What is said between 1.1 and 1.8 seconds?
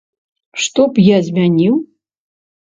змяніў?